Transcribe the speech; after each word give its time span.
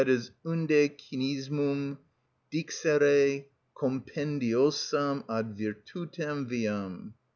(_Unde 0.01 0.97
Cynismum 0.97 1.99
dixere 2.51 3.45
compendiosam 3.75 5.23
ad 5.29 5.55
virtutem 5.55 6.47
viam. 6.49 7.13